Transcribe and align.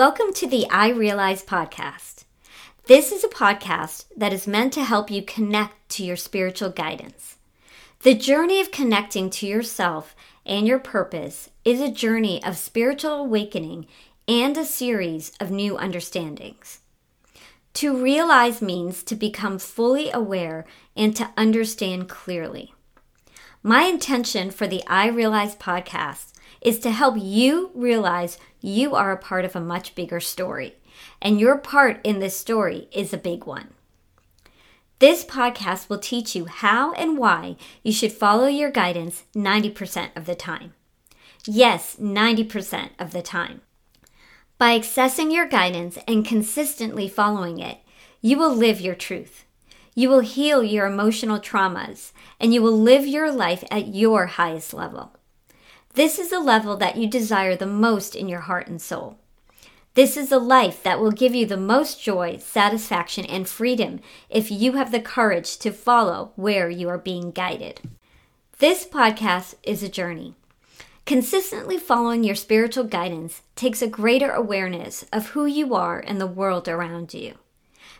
Welcome 0.00 0.32
to 0.36 0.46
the 0.46 0.64
iRealize 0.70 1.44
podcast. 1.44 2.24
This 2.86 3.12
is 3.12 3.22
a 3.22 3.28
podcast 3.28 4.06
that 4.16 4.32
is 4.32 4.46
meant 4.46 4.72
to 4.72 4.82
help 4.82 5.10
you 5.10 5.20
connect 5.20 5.90
to 5.90 6.02
your 6.02 6.16
spiritual 6.16 6.70
guidance. 6.70 7.36
The 8.00 8.14
journey 8.14 8.62
of 8.62 8.70
connecting 8.70 9.28
to 9.28 9.46
yourself 9.46 10.16
and 10.46 10.66
your 10.66 10.78
purpose 10.78 11.50
is 11.66 11.82
a 11.82 11.90
journey 11.90 12.42
of 12.42 12.56
spiritual 12.56 13.12
awakening 13.12 13.88
and 14.26 14.56
a 14.56 14.64
series 14.64 15.32
of 15.38 15.50
new 15.50 15.76
understandings. 15.76 16.78
To 17.74 18.02
realize 18.02 18.62
means 18.62 19.02
to 19.02 19.14
become 19.14 19.58
fully 19.58 20.10
aware 20.10 20.64
and 20.96 21.14
to 21.16 21.28
understand 21.36 22.08
clearly. 22.08 22.72
My 23.62 23.82
intention 23.82 24.50
for 24.50 24.66
the 24.66 24.82
iRealize 24.86 25.54
podcast 25.58 26.32
is 26.62 26.78
to 26.78 26.90
help 26.90 27.16
you 27.18 27.70
realize 27.74 28.38
you 28.62 28.94
are 28.94 29.12
a 29.12 29.18
part 29.18 29.44
of 29.44 29.54
a 29.54 29.60
much 29.60 29.94
bigger 29.94 30.18
story, 30.18 30.76
and 31.20 31.38
your 31.38 31.58
part 31.58 32.00
in 32.02 32.20
this 32.20 32.34
story 32.34 32.88
is 32.90 33.12
a 33.12 33.18
big 33.18 33.44
one. 33.44 33.68
This 34.98 35.26
podcast 35.26 35.90
will 35.90 35.98
teach 35.98 36.34
you 36.34 36.46
how 36.46 36.92
and 36.92 37.18
why 37.18 37.56
you 37.82 37.92
should 37.92 38.12
follow 38.12 38.46
your 38.46 38.70
guidance 38.70 39.24
90% 39.34 40.16
of 40.16 40.24
the 40.24 40.34
time. 40.34 40.72
Yes, 41.44 41.96
90% 42.00 42.90
of 42.98 43.12
the 43.12 43.22
time. 43.22 43.60
By 44.56 44.78
accessing 44.78 45.34
your 45.34 45.46
guidance 45.46 45.98
and 46.08 46.24
consistently 46.24 47.08
following 47.08 47.58
it, 47.58 47.80
you 48.22 48.38
will 48.38 48.54
live 48.54 48.80
your 48.80 48.94
truth. 48.94 49.44
You 50.00 50.08
will 50.08 50.20
heal 50.20 50.64
your 50.64 50.86
emotional 50.86 51.38
traumas 51.38 52.12
and 52.40 52.54
you 52.54 52.62
will 52.62 52.72
live 52.72 53.06
your 53.06 53.30
life 53.30 53.62
at 53.70 53.94
your 53.94 54.24
highest 54.24 54.72
level. 54.72 55.14
This 55.92 56.18
is 56.18 56.30
the 56.30 56.40
level 56.40 56.74
that 56.78 56.96
you 56.96 57.06
desire 57.06 57.54
the 57.54 57.66
most 57.66 58.16
in 58.16 58.26
your 58.26 58.40
heart 58.40 58.66
and 58.66 58.80
soul. 58.80 59.18
This 59.92 60.16
is 60.16 60.30
the 60.30 60.38
life 60.38 60.82
that 60.84 61.00
will 61.00 61.10
give 61.10 61.34
you 61.34 61.44
the 61.44 61.58
most 61.58 62.02
joy, 62.02 62.38
satisfaction, 62.38 63.26
and 63.26 63.46
freedom 63.46 64.00
if 64.30 64.50
you 64.50 64.72
have 64.72 64.90
the 64.90 65.02
courage 65.02 65.58
to 65.58 65.70
follow 65.70 66.32
where 66.34 66.70
you 66.70 66.88
are 66.88 66.96
being 66.96 67.30
guided. 67.30 67.82
This 68.58 68.86
podcast 68.86 69.56
is 69.62 69.82
a 69.82 69.88
journey. 69.90 70.34
Consistently 71.04 71.76
following 71.76 72.24
your 72.24 72.36
spiritual 72.36 72.84
guidance 72.84 73.42
takes 73.54 73.82
a 73.82 73.86
greater 73.86 74.30
awareness 74.30 75.04
of 75.12 75.32
who 75.32 75.44
you 75.44 75.74
are 75.74 76.00
and 76.00 76.18
the 76.18 76.26
world 76.26 76.68
around 76.68 77.12
you. 77.12 77.34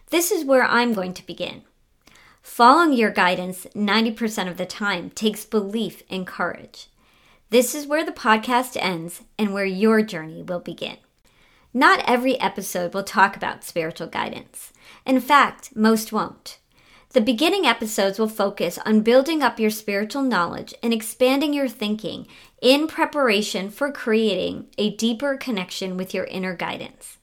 This 0.08 0.30
is 0.32 0.46
where 0.46 0.64
I'm 0.64 0.94
going 0.94 1.12
to 1.12 1.26
begin. 1.26 1.64
Following 2.42 2.94
your 2.94 3.10
guidance 3.10 3.66
90% 3.74 4.48
of 4.48 4.56
the 4.56 4.64
time 4.64 5.10
takes 5.10 5.44
belief 5.44 6.02
and 6.08 6.27
courage. 6.27 6.88
This 7.50 7.74
is 7.74 7.86
where 7.86 8.05
the 8.05 8.12
podcast 8.12 8.77
ends 8.80 9.22
and 9.38 9.52
where 9.52 9.66
your 9.66 10.02
journey 10.02 10.42
will 10.42 10.61
begin. 10.61 10.96
Not 11.74 12.02
every 12.06 12.41
episode 12.41 12.94
will 12.94 13.05
talk 13.05 13.36
about 13.36 13.62
spiritual 13.62 14.06
guidance. 14.06 14.72
In 15.05 15.20
fact, 15.20 15.77
most 15.77 16.12
won't. 16.12 16.58
The 17.11 17.20
beginning 17.20 17.66
episodes 17.66 18.18
will 18.18 18.28
focus 18.28 18.78
on 18.86 19.02
building 19.02 19.42
up 19.42 19.61
your 19.61 19.70
spiritual 19.70 20.22
knowledge 20.22 20.72
and 20.83 20.94
expanding 20.94 21.52
your 21.52 21.68
thinking 21.68 22.27
in 22.62 22.86
preparation 22.86 23.68
for 23.68 23.92
creating 23.92 24.68
a 24.78 24.96
deeper 24.96 25.36
connection 25.36 25.96
with 25.96 26.14
your 26.14 26.24
inner 26.24 26.55
guidance. 26.55 27.18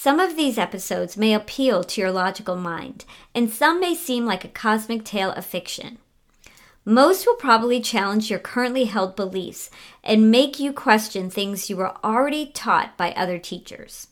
Some 0.00 0.20
of 0.20 0.36
these 0.36 0.58
episodes 0.58 1.16
may 1.16 1.34
appeal 1.34 1.82
to 1.82 2.00
your 2.00 2.12
logical 2.12 2.54
mind, 2.54 3.04
and 3.34 3.50
some 3.50 3.80
may 3.80 3.96
seem 3.96 4.24
like 4.26 4.44
a 4.44 4.48
cosmic 4.48 5.04
tale 5.04 5.32
of 5.32 5.44
fiction. 5.44 5.98
Most 6.84 7.26
will 7.26 7.34
probably 7.34 7.80
challenge 7.80 8.30
your 8.30 8.38
currently 8.38 8.84
held 8.84 9.16
beliefs 9.16 9.70
and 10.04 10.30
make 10.30 10.60
you 10.60 10.72
question 10.72 11.28
things 11.28 11.68
you 11.68 11.76
were 11.76 11.96
already 12.04 12.46
taught 12.46 12.96
by 12.96 13.10
other 13.14 13.40
teachers. 13.40 14.06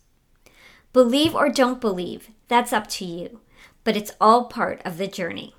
Believe 0.92 1.36
or 1.36 1.48
don't 1.48 1.80
believe, 1.80 2.30
that's 2.48 2.72
up 2.72 2.88
to 2.88 3.04
you, 3.04 3.38
but 3.84 3.96
it's 3.96 4.10
all 4.20 4.46
part 4.46 4.82
of 4.84 4.98
the 4.98 5.06
journey. 5.06 5.54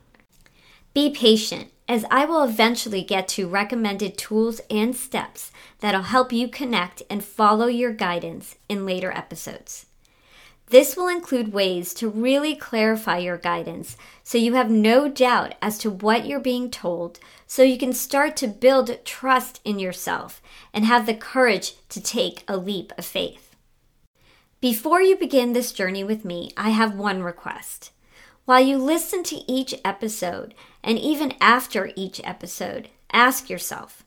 Be 0.93 1.09
patient, 1.09 1.71
as 1.87 2.03
I 2.11 2.25
will 2.25 2.43
eventually 2.43 3.01
get 3.01 3.29
to 3.29 3.47
recommended 3.47 4.17
tools 4.17 4.59
and 4.69 4.93
steps 4.93 5.53
that'll 5.79 6.01
help 6.01 6.33
you 6.33 6.49
connect 6.49 7.01
and 7.09 7.23
follow 7.23 7.67
your 7.67 7.93
guidance 7.93 8.57
in 8.67 8.85
later 8.85 9.09
episodes. 9.13 9.85
This 10.69 10.97
will 10.97 11.07
include 11.07 11.53
ways 11.53 11.93
to 11.93 12.09
really 12.09 12.53
clarify 12.53 13.19
your 13.19 13.37
guidance 13.37 13.95
so 14.21 14.37
you 14.37 14.55
have 14.55 14.69
no 14.69 15.07
doubt 15.07 15.55
as 15.61 15.77
to 15.79 15.89
what 15.89 16.25
you're 16.25 16.41
being 16.41 16.69
told, 16.69 17.19
so 17.45 17.63
you 17.63 17.77
can 17.77 17.93
start 17.93 18.35
to 18.37 18.47
build 18.47 19.05
trust 19.05 19.61
in 19.63 19.79
yourself 19.79 20.41
and 20.73 20.83
have 20.83 21.05
the 21.05 21.13
courage 21.13 21.75
to 21.87 22.01
take 22.01 22.43
a 22.49 22.57
leap 22.57 22.91
of 22.97 23.05
faith. 23.05 23.55
Before 24.59 25.01
you 25.01 25.15
begin 25.15 25.53
this 25.53 25.71
journey 25.71 26.03
with 26.03 26.25
me, 26.25 26.51
I 26.57 26.71
have 26.71 26.95
one 26.95 27.23
request. 27.23 27.91
While 28.43 28.61
you 28.61 28.77
listen 28.77 29.23
to 29.23 29.49
each 29.49 29.73
episode, 29.85 30.53
and 30.83 30.99
even 30.99 31.33
after 31.39 31.91
each 31.95 32.19
episode, 32.25 32.89
ask 33.13 33.49
yourself 33.49 34.03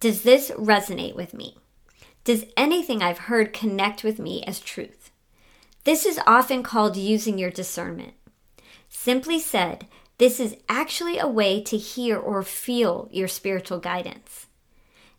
Does 0.00 0.22
this 0.22 0.50
resonate 0.52 1.16
with 1.16 1.34
me? 1.34 1.58
Does 2.24 2.46
anything 2.56 3.02
I've 3.02 3.18
heard 3.18 3.52
connect 3.52 4.04
with 4.04 4.18
me 4.18 4.42
as 4.44 4.60
truth? 4.60 4.97
This 5.84 6.04
is 6.04 6.20
often 6.26 6.62
called 6.62 6.96
using 6.96 7.38
your 7.38 7.50
discernment. 7.50 8.14
Simply 8.88 9.38
said, 9.38 9.86
this 10.18 10.40
is 10.40 10.56
actually 10.68 11.18
a 11.18 11.28
way 11.28 11.62
to 11.62 11.76
hear 11.76 12.18
or 12.18 12.42
feel 12.42 13.08
your 13.12 13.28
spiritual 13.28 13.78
guidance. 13.78 14.46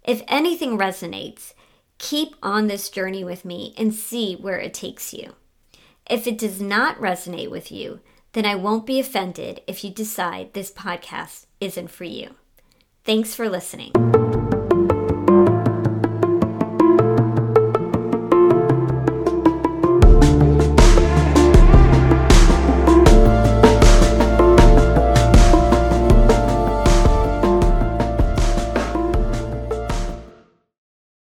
If 0.03 0.21
anything 0.27 0.77
resonates, 0.77 1.53
keep 1.97 2.35
on 2.43 2.67
this 2.67 2.89
journey 2.89 3.23
with 3.23 3.45
me 3.45 3.73
and 3.77 3.93
see 3.93 4.35
where 4.35 4.59
it 4.59 4.73
takes 4.73 5.13
you. 5.13 5.33
If 6.09 6.27
it 6.27 6.37
does 6.37 6.61
not 6.61 6.99
resonate 6.99 7.51
with 7.51 7.71
you, 7.71 8.01
then 8.33 8.45
I 8.45 8.55
won't 8.55 8.85
be 8.85 8.99
offended 8.99 9.61
if 9.67 9.83
you 9.83 9.89
decide 9.89 10.53
this 10.53 10.71
podcast 10.71 11.45
isn't 11.59 11.89
for 11.91 12.03
you. 12.03 12.35
Thanks 13.03 13.33
for 13.33 13.49
listening. 13.49 13.91